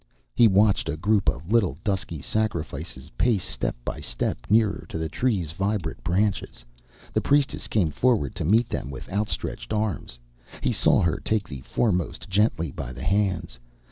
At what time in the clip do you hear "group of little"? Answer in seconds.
0.97-1.77